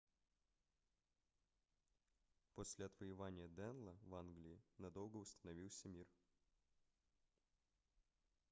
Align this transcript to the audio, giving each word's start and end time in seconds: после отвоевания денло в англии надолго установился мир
после 2.55 2.85
отвоевания 2.87 3.47
денло 3.49 3.95
в 4.07 4.15
англии 4.15 4.59
надолго 4.79 5.17
установился 5.17 5.87
мир 5.89 6.07